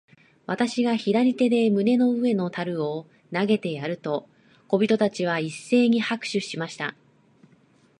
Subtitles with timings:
[0.47, 4.27] 私が左手で胸の上の樽を投げてやると、
[4.67, 6.95] 小人たちは一せいに拍手しました。